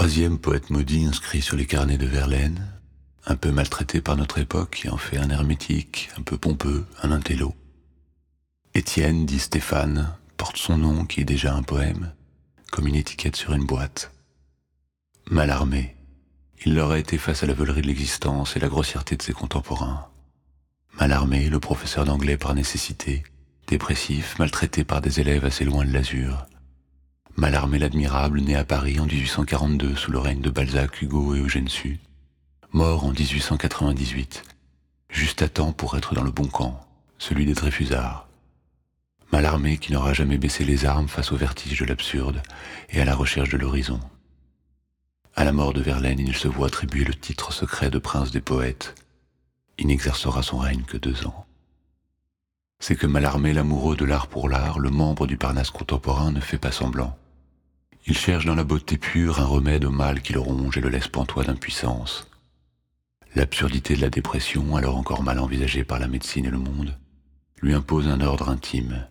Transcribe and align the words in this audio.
troisième 0.00 0.38
poète 0.38 0.70
maudit 0.70 1.04
inscrit 1.04 1.42
sur 1.42 1.58
les 1.58 1.66
carnets 1.66 1.98
de 1.98 2.06
Verlaine, 2.06 2.66
un 3.26 3.36
peu 3.36 3.52
maltraité 3.52 4.00
par 4.00 4.16
notre 4.16 4.38
époque 4.38 4.76
qui 4.76 4.88
en 4.88 4.96
fait 4.96 5.18
un 5.18 5.28
hermétique, 5.28 6.08
un 6.16 6.22
peu 6.22 6.38
pompeux, 6.38 6.86
un 7.02 7.12
intello. 7.12 7.54
Étienne, 8.72 9.26
dit 9.26 9.38
Stéphane, 9.38 10.16
porte 10.38 10.56
son 10.56 10.78
nom 10.78 11.04
qui 11.04 11.20
est 11.20 11.26
déjà 11.26 11.54
un 11.54 11.62
poème, 11.62 12.14
comme 12.72 12.86
une 12.86 12.94
étiquette 12.94 13.36
sur 13.36 13.52
une 13.52 13.66
boîte. 13.66 14.10
Mal 15.30 15.50
armé, 15.50 15.94
il 16.64 16.74
leur 16.74 16.92
a 16.92 16.98
été 16.98 17.18
face 17.18 17.42
à 17.42 17.46
la 17.46 17.52
veulerie 17.52 17.82
de 17.82 17.86
l'existence 17.86 18.56
et 18.56 18.60
la 18.60 18.68
grossièreté 18.68 19.18
de 19.18 19.22
ses 19.22 19.34
contemporains. 19.34 20.08
Mal 20.98 21.12
armé, 21.12 21.50
le 21.50 21.60
professeur 21.60 22.06
d'anglais 22.06 22.38
par 22.38 22.54
nécessité, 22.54 23.22
dépressif, 23.66 24.38
maltraité 24.38 24.82
par 24.82 25.02
des 25.02 25.20
élèves 25.20 25.44
assez 25.44 25.66
loin 25.66 25.84
de 25.84 25.92
l'azur. 25.92 26.46
Malarmé 27.40 27.78
l'admirable, 27.78 28.42
né 28.42 28.54
à 28.54 28.64
Paris 28.64 29.00
en 29.00 29.06
1842 29.06 29.96
sous 29.96 30.12
le 30.12 30.18
règne 30.18 30.42
de 30.42 30.50
Balzac, 30.50 31.00
Hugo 31.00 31.34
et 31.34 31.38
Eugène 31.38 31.68
Sue, 31.68 31.98
mort 32.72 33.06
en 33.06 33.12
1898, 33.12 34.44
juste 35.08 35.40
à 35.40 35.48
temps 35.48 35.72
pour 35.72 35.96
être 35.96 36.14
dans 36.14 36.22
le 36.22 36.32
bon 36.32 36.44
camp, 36.44 36.86
celui 37.16 37.46
des 37.46 37.54
Dreyfusards. 37.54 38.28
Malarmé 39.32 39.78
qui 39.78 39.90
n'aura 39.90 40.12
jamais 40.12 40.36
baissé 40.36 40.64
les 40.64 40.84
armes 40.84 41.08
face 41.08 41.32
au 41.32 41.36
vertige 41.36 41.80
de 41.80 41.86
l'absurde 41.86 42.42
et 42.90 43.00
à 43.00 43.06
la 43.06 43.14
recherche 43.14 43.48
de 43.48 43.56
l'horizon. 43.56 44.00
À 45.34 45.44
la 45.44 45.52
mort 45.52 45.72
de 45.72 45.80
Verlaine, 45.80 46.20
il 46.20 46.36
se 46.36 46.46
voit 46.46 46.66
attribuer 46.66 47.04
le 47.04 47.14
titre 47.14 47.54
secret 47.54 47.88
de 47.88 47.98
prince 47.98 48.32
des 48.32 48.42
poètes. 48.42 48.96
Il 49.78 49.86
n'exercera 49.86 50.42
son 50.42 50.58
règne 50.58 50.82
que 50.82 50.98
deux 50.98 51.26
ans. 51.26 51.46
C'est 52.80 52.96
que 52.96 53.06
Malarmé, 53.06 53.54
l'amoureux 53.54 53.96
de 53.96 54.04
l'art 54.04 54.26
pour 54.26 54.50
l'art, 54.50 54.78
le 54.78 54.90
membre 54.90 55.26
du 55.26 55.38
Parnasse 55.38 55.70
contemporain, 55.70 56.32
ne 56.32 56.40
fait 56.40 56.58
pas 56.58 56.70
semblant. 56.70 57.16
Il 58.10 58.18
cherche 58.18 58.44
dans 58.44 58.56
la 58.56 58.64
beauté 58.64 58.98
pure 58.98 59.38
un 59.38 59.44
remède 59.44 59.84
au 59.84 59.92
mal 59.92 60.20
qui 60.20 60.32
le 60.32 60.40
ronge 60.40 60.76
et 60.76 60.80
le 60.80 60.88
laisse 60.88 61.06
pantois 61.06 61.44
d'impuissance. 61.44 62.26
L'absurdité 63.36 63.94
de 63.94 64.00
la 64.00 64.10
dépression, 64.10 64.74
alors 64.74 64.96
encore 64.96 65.22
mal 65.22 65.38
envisagée 65.38 65.84
par 65.84 66.00
la 66.00 66.08
médecine 66.08 66.44
et 66.44 66.50
le 66.50 66.58
monde, 66.58 66.98
lui 67.62 67.72
impose 67.72 68.08
un 68.08 68.20
ordre 68.20 68.48
intime, 68.48 69.06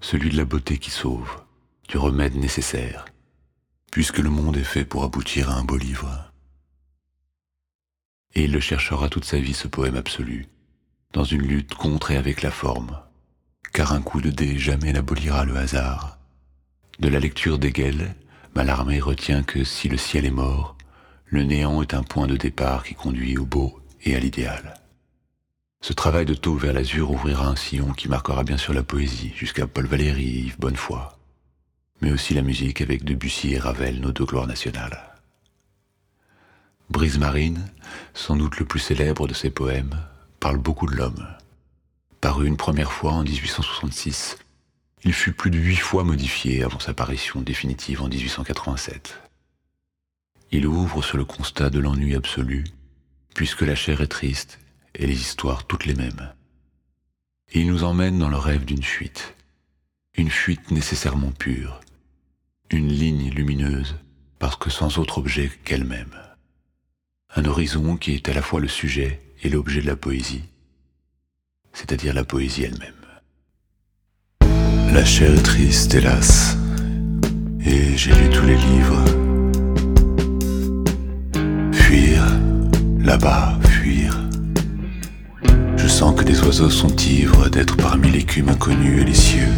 celui 0.00 0.30
de 0.30 0.36
la 0.36 0.44
beauté 0.44 0.78
qui 0.78 0.92
sauve, 0.92 1.42
du 1.88 1.98
remède 1.98 2.36
nécessaire, 2.36 3.06
puisque 3.90 4.18
le 4.18 4.30
monde 4.30 4.56
est 4.56 4.62
fait 4.62 4.84
pour 4.84 5.02
aboutir 5.02 5.50
à 5.50 5.54
un 5.54 5.64
beau 5.64 5.76
livre. 5.76 6.30
Et 8.36 8.44
il 8.44 8.52
le 8.52 8.60
cherchera 8.60 9.08
toute 9.08 9.24
sa 9.24 9.40
vie, 9.40 9.52
ce 9.52 9.66
poème 9.66 9.96
absolu, 9.96 10.46
dans 11.12 11.24
une 11.24 11.42
lutte 11.42 11.74
contre 11.74 12.12
et 12.12 12.16
avec 12.16 12.42
la 12.42 12.52
forme, 12.52 13.00
car 13.72 13.92
un 13.92 14.00
coup 14.00 14.20
de 14.20 14.30
dé 14.30 14.60
jamais 14.60 14.92
n'abolira 14.92 15.44
le 15.44 15.56
hasard. 15.56 16.20
De 17.00 17.08
la 17.08 17.18
lecture 17.18 17.58
d'Hegel, 17.58 18.14
Malarmé 18.58 18.98
retient 18.98 19.44
que 19.44 19.62
si 19.62 19.88
le 19.88 19.96
ciel 19.96 20.24
est 20.24 20.32
mort, 20.32 20.76
le 21.26 21.44
néant 21.44 21.80
est 21.80 21.94
un 21.94 22.02
point 22.02 22.26
de 22.26 22.36
départ 22.36 22.82
qui 22.82 22.96
conduit 22.96 23.38
au 23.38 23.46
beau 23.46 23.78
et 24.02 24.16
à 24.16 24.18
l'idéal. 24.18 24.74
Ce 25.80 25.92
travail 25.92 26.26
de 26.26 26.34
taux 26.34 26.56
vers 26.56 26.72
l'azur 26.72 27.12
ouvrira 27.12 27.46
un 27.46 27.54
sillon 27.54 27.92
qui 27.92 28.08
marquera 28.08 28.42
bien 28.42 28.56
sûr 28.56 28.74
la 28.74 28.82
poésie, 28.82 29.32
jusqu'à 29.36 29.68
Paul 29.68 29.86
Valéry 29.86 30.24
et 30.24 30.40
Yves 30.40 30.58
Bonnefoy, 30.58 30.98
mais 32.00 32.10
aussi 32.10 32.34
la 32.34 32.42
musique 32.42 32.80
avec 32.80 33.04
Debussy 33.04 33.52
et 33.52 33.60
Ravel, 33.60 34.00
nos 34.00 34.10
deux 34.10 34.24
gloires 34.24 34.48
nationales. 34.48 34.98
Brise 36.90 37.20
Marine, 37.20 37.64
sans 38.12 38.34
doute 38.34 38.58
le 38.58 38.66
plus 38.66 38.80
célèbre 38.80 39.28
de 39.28 39.34
ses 39.34 39.50
poèmes, 39.50 40.00
parle 40.40 40.58
beaucoup 40.58 40.86
de 40.88 40.96
l'homme. 40.96 41.28
Paru 42.20 42.48
une 42.48 42.56
première 42.56 42.90
fois 42.90 43.12
en 43.12 43.22
1866, 43.22 44.36
il 45.04 45.12
fut 45.12 45.32
plus 45.32 45.50
de 45.50 45.58
huit 45.58 45.76
fois 45.76 46.04
modifié 46.04 46.64
avant 46.64 46.80
sa 46.80 46.94
parution 46.94 47.40
définitive 47.40 48.02
en 48.02 48.08
1887. 48.08 49.20
Il 50.50 50.66
ouvre 50.66 51.02
sur 51.02 51.16
le 51.16 51.24
constat 51.24 51.70
de 51.70 51.78
l'ennui 51.78 52.14
absolu, 52.14 52.64
puisque 53.34 53.62
la 53.62 53.74
chair 53.74 54.00
est 54.00 54.08
triste 54.08 54.58
et 54.94 55.06
les 55.06 55.20
histoires 55.20 55.66
toutes 55.66 55.86
les 55.86 55.94
mêmes. 55.94 56.32
Et 57.52 57.60
il 57.60 57.68
nous 57.68 57.84
emmène 57.84 58.18
dans 58.18 58.28
le 58.28 58.36
rêve 58.36 58.64
d'une 58.64 58.82
fuite, 58.82 59.34
une 60.14 60.30
fuite 60.30 60.70
nécessairement 60.70 61.32
pure, 61.32 61.80
une 62.70 62.88
ligne 62.88 63.30
lumineuse, 63.30 63.96
parce 64.38 64.56
que 64.56 64.70
sans 64.70 64.98
autre 64.98 65.18
objet 65.18 65.50
qu'elle-même. 65.64 66.14
Un 67.34 67.44
horizon 67.44 67.96
qui 67.96 68.12
est 68.12 68.28
à 68.28 68.34
la 68.34 68.42
fois 68.42 68.60
le 68.60 68.68
sujet 68.68 69.20
et 69.42 69.48
l'objet 69.48 69.80
de 69.80 69.86
la 69.86 69.96
poésie, 69.96 70.44
c'est-à-dire 71.72 72.14
la 72.14 72.24
poésie 72.24 72.64
elle-même. 72.64 73.07
La 74.92 75.04
chair 75.04 75.32
est 75.32 75.42
triste, 75.42 75.94
hélas, 75.94 76.56
et 77.64 77.96
j'ai 77.96 78.10
lu 78.10 78.28
tous 78.32 78.46
les 78.46 78.56
livres. 78.56 79.04
Fuir, 81.72 82.22
là-bas, 82.98 83.58
fuir. 83.68 84.18
Je 85.76 85.86
sens 85.86 86.14
que 86.16 86.24
des 86.24 86.40
oiseaux 86.40 86.70
sont 86.70 86.94
ivres 86.96 87.48
d'être 87.48 87.76
parmi 87.76 88.10
l'écume 88.10 88.48
inconnue 88.48 89.00
et 89.02 89.04
les 89.04 89.14
cieux. 89.14 89.52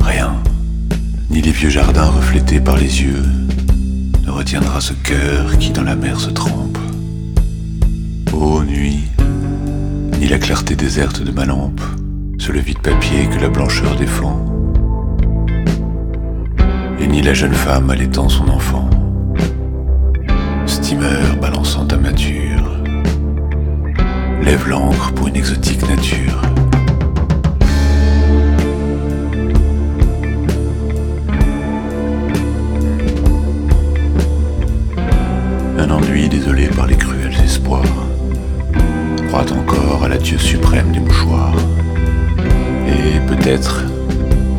Rien, 0.00 0.34
ni 1.30 1.40
les 1.40 1.52
vieux 1.52 1.70
jardins 1.70 2.10
reflétés 2.10 2.60
par 2.60 2.76
les 2.76 3.02
yeux, 3.02 3.22
ne 4.24 4.30
retiendra 4.30 4.80
ce 4.80 4.94
cœur 4.94 5.56
qui 5.58 5.70
dans 5.70 5.84
la 5.84 5.94
mer 5.94 6.18
se 6.18 6.30
trempe. 6.30 6.78
Ô 8.32 8.62
nuit, 8.64 9.04
ni 10.18 10.26
la 10.26 10.38
clarté 10.38 10.74
déserte 10.74 11.22
de 11.22 11.30
ma 11.30 11.44
lampe, 11.44 11.80
sur 12.44 12.52
le 12.52 12.60
vide 12.60 12.80
papier 12.80 13.26
que 13.26 13.40
la 13.40 13.48
blancheur 13.48 13.96
défend, 13.96 14.38
et 17.00 17.06
ni 17.06 17.22
la 17.22 17.32
jeune 17.32 17.54
femme 17.54 17.88
allaitant 17.88 18.28
son 18.28 18.50
enfant, 18.50 18.90
steamer 20.66 21.36
balançant 21.40 21.86
ta 21.86 21.96
mature, 21.96 22.70
lève 24.42 24.68
l'encre 24.68 25.10
pour 25.14 25.28
une 25.28 25.36
exotique 25.36 25.88
nature. 25.88 26.42
Un 35.78 35.90
ennui 35.90 36.28
désolé 36.28 36.66
par 36.66 36.88
les 36.88 36.96
cruels 36.96 37.40
espoirs 37.42 37.82
croit 39.28 39.50
encore 39.50 40.04
à 40.04 40.08
la 40.08 40.18
Dieu 40.18 40.36
suprême 40.36 40.92
des 40.92 41.00
mouchoirs. 41.00 41.54
Et 43.04 43.20
peut-être 43.26 43.84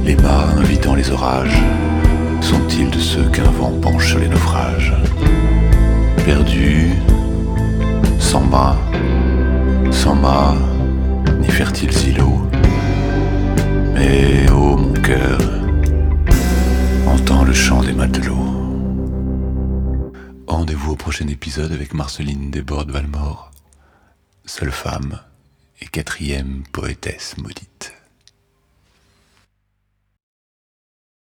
les 0.06 0.16
mâts 0.16 0.50
invitant 0.58 0.94
les 0.94 1.10
orages 1.10 1.60
sont-ils 2.42 2.92
de 2.92 3.00
ceux 3.00 3.28
qu'un 3.30 3.50
vent 3.50 3.72
penche 3.82 4.10
sur 4.10 4.20
les 4.20 4.28
naufrages 4.28 4.94
Perdus, 6.24 6.92
sans 8.20 8.42
mât, 8.42 8.78
sans 9.92 10.14
mât, 10.14 10.56
ni 11.40 11.50
fertiles 11.50 12.10
îlots. 12.10 12.48
Mais 13.96 14.48
ô 14.52 14.78
mon 14.78 14.94
cœur, 14.94 15.40
entends 17.08 17.44
le 17.44 17.54
chant 17.54 17.82
des 17.82 17.94
matelots. 17.94 18.54
Rendez-vous 20.46 20.92
au 20.92 20.96
prochain 20.96 21.28
épisode 21.28 21.72
avec 21.72 21.96
Marceline 21.96 22.52
Desbordes-Valmore, 22.52 23.50
seule 24.46 24.72
femme 24.72 25.20
et 25.82 25.88
quatrième 25.88 26.64
poétesse 26.72 27.36
maudite. 27.38 27.95